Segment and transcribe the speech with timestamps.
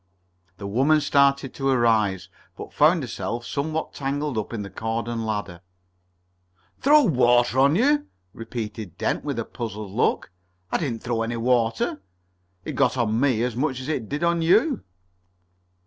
[0.57, 5.27] The woman started to arise, but found herself somewhat tangled up in the cord and
[5.27, 5.61] ladder.
[6.79, 10.31] "Throw water on you?" repeated Dent with a puzzled look.
[10.71, 12.01] "I didn't throw any water.
[12.65, 14.83] It got on me as much as it did on you."